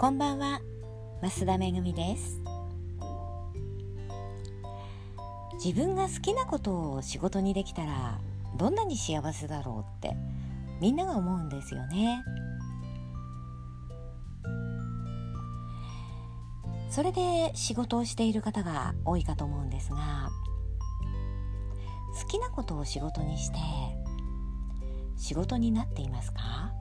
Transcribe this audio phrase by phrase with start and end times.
[0.00, 0.62] こんばんは。
[1.20, 2.40] 増田めぐみです。
[5.62, 8.18] 自分が好きなことを仕事にできたら
[8.56, 10.16] どんなに幸せだろうって
[10.80, 12.24] みんなが思うんですよね。
[16.88, 20.30] それで仕事をしている方が多いかと思うんですが
[22.22, 23.58] 好きなことを仕事にして
[25.18, 26.72] 仕事になっていますか？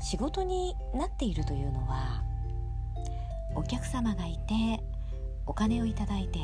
[0.00, 2.22] 仕事になっているというのは
[3.54, 4.82] お客様がいて
[5.46, 6.38] お金をいただいて、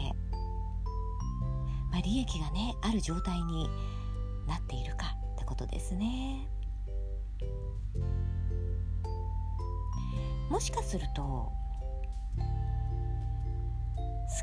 [1.91, 3.69] まあ、利益がねある状態に
[4.46, 6.48] なっているかってことですね
[10.51, 11.52] もしかすると好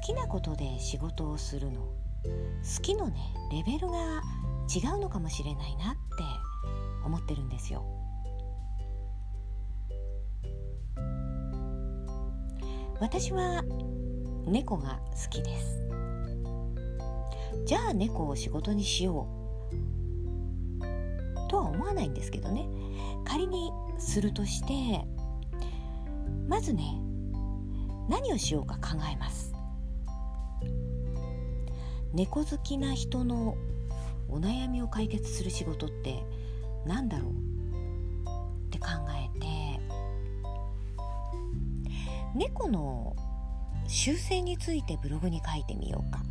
[0.06, 4.22] きなことで仕事をするの好きのねレベルが
[4.74, 6.00] 違うのかもしれないなって
[7.06, 8.03] 思ってるんですよ。
[13.00, 13.64] 私は
[14.46, 15.80] 猫が好きです。
[17.66, 19.28] じゃあ猫を仕事にしよ
[20.80, 20.84] う
[21.50, 22.68] とは思わないんですけどね。
[23.26, 25.06] 仮にするとして
[26.48, 27.00] まずね
[28.10, 29.54] 何をしようか考えます。
[32.14, 33.56] 猫好きな人の
[34.30, 36.24] お悩みを解決する仕事って
[36.86, 38.88] 何だろうって考
[42.36, 43.16] 猫の
[43.88, 46.22] 習性についてブログに書いてみようか。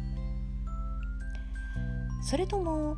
[2.23, 2.97] それとも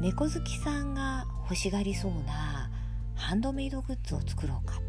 [0.00, 2.70] 猫好きさんが欲しがりそうな
[3.14, 4.80] ハンドメイドグッズを作ろうか。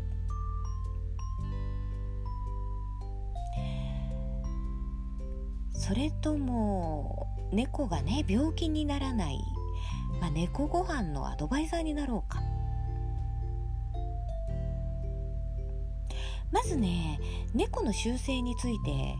[5.73, 9.39] それとも猫がね病気にならない、
[10.21, 12.41] まあ、猫ご飯のアドバイザーになろうか。
[16.51, 17.19] まずね
[17.53, 19.15] 猫の習性について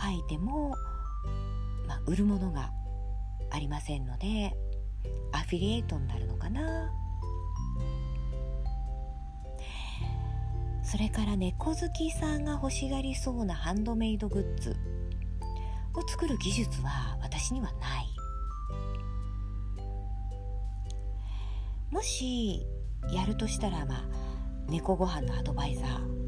[0.00, 0.70] 書いても、
[1.86, 2.70] まあ、売るものが
[3.50, 4.52] ありませんので
[5.32, 6.90] アフィリエイトになるのかな。
[10.82, 14.76] それから猫好きさんが欲しがりそうなハンドメイドグッズ
[15.94, 18.06] を作る技術は私にはない。
[21.90, 22.66] もし
[23.10, 24.04] やるとしたらまあ
[24.68, 26.21] 猫ご飯のアドバイザー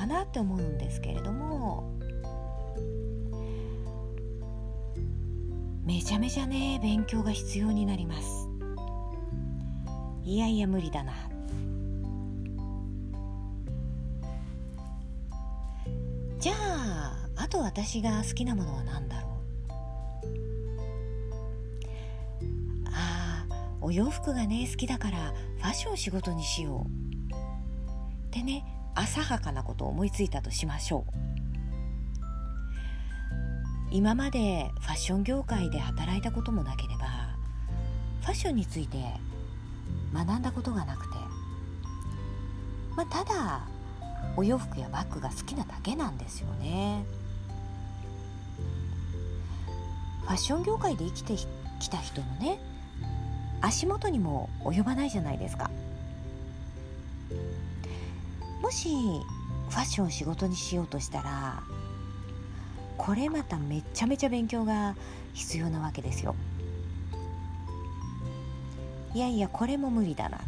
[0.00, 1.92] かなって思うんですけれども
[5.84, 8.48] めちゃめちゃね勉強が必要になります。
[10.24, 11.12] いやいや無理だな。
[16.38, 19.28] じゃああと私が好きなものは何だろ
[22.38, 22.88] う？
[22.90, 26.90] ああお洋服がね好きだからファッション仕事にしよう。
[28.28, 28.64] ってね
[29.00, 31.12] 浅はかなことを思いついたとしましょう。
[33.92, 37.34] 今までファッション業界で働いたこともなければ
[38.20, 38.98] ファッションについて
[40.14, 41.16] 学んだことがなくて、
[42.96, 43.66] まあ、ただ
[44.36, 47.04] お洋服やバッグが好きなだけなんですよね。
[50.22, 51.34] ファッション業界で生きて
[51.80, 52.60] きた人のね
[53.60, 55.70] 足元にも及ばないじゃないですか。
[58.60, 58.88] もし
[59.68, 61.62] ファッションを仕事にしようとしたら
[62.98, 64.94] これまためちゃめちゃ勉強が
[65.32, 66.34] 必要なわけですよ。
[69.14, 70.38] いやいやこれも無理だな。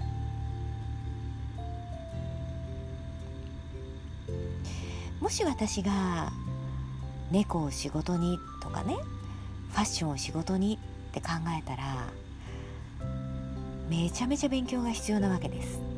[5.20, 6.32] もし私が
[7.30, 8.96] 猫を仕事にとかね
[9.70, 10.78] ファッションを仕事に
[11.10, 12.08] って考えたら
[13.88, 15.91] めちゃめちゃ勉強が必要なわけです。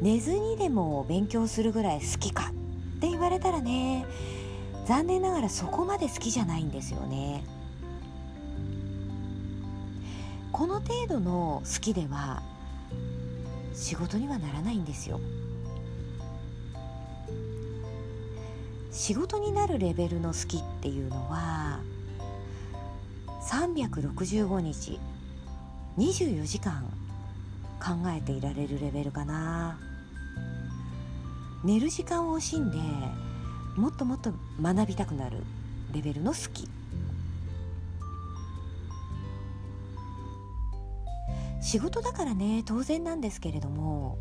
[0.00, 2.52] 寝ずにでも勉強するぐらい好きか
[2.96, 4.06] って言われたらね
[4.86, 7.44] 残念ながらそこまで好きじゃないんですよね。
[10.50, 12.42] この程度の好きでは
[13.74, 15.20] 仕事にはならないんですよ。
[18.90, 21.80] 仕事になるレベルの好きっていうのは
[23.42, 24.98] 365日
[25.98, 26.84] 24時間
[27.78, 29.78] 考えていられるレベルかな。
[31.64, 32.78] 寝る時間を惜しんで
[33.76, 35.38] もっともっと学びたくなる
[35.92, 36.68] レベルの好き。
[41.60, 44.16] 仕事だからね当然なんですけれども、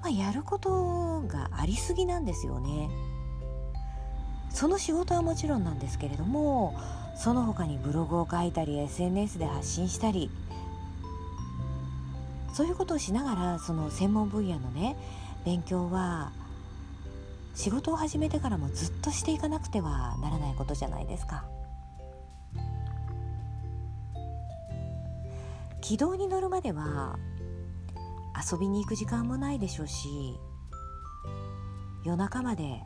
[0.00, 2.88] まあ、やることがありすぎなんですよね。
[4.50, 6.74] その仕事はもちろんなんですけれども
[7.16, 10.30] その他にブログを書いたり SNS で発信したり
[12.52, 14.96] そういうことをしながらその専門分野のね
[15.44, 16.32] 勉強は
[17.54, 21.44] 仕事を始めてからもずっとしていかなくてはならないことじゃないですか。
[25.82, 27.18] 軌道に乗るまでは
[28.50, 30.38] 遊びに行く時間もないでしょうし
[32.04, 32.80] 夜中まで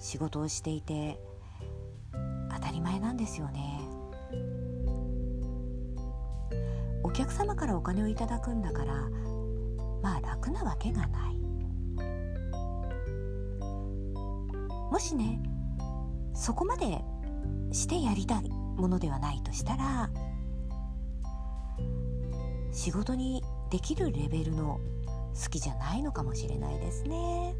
[0.00, 1.20] 仕事をしていて
[2.54, 3.80] 当たり前なんですよね
[7.02, 8.94] お客様からお金をいただくんだから
[10.00, 11.37] まあ楽なわけがない
[14.90, 15.40] もしね
[16.34, 17.02] そこまで
[17.72, 20.10] してやりたいものではないとしたら
[22.72, 24.80] 仕事にできるレベルの
[25.34, 27.54] 好きじゃないのかもしれないですね。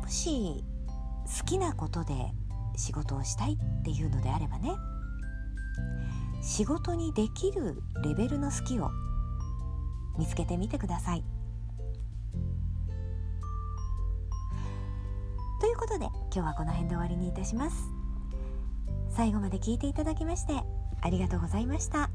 [0.00, 0.64] もし
[1.38, 2.14] 好きなことで
[2.76, 4.72] 仕事をしたいっていうのであればね
[6.42, 8.90] 仕事にできるレベルの好きを
[10.18, 11.24] 見つけてみてください。
[15.60, 17.90] ということで今日はこの辺で終わりにいたします。
[19.10, 20.54] 最後まで聞いていただきまして
[21.02, 22.10] ありがとうございました。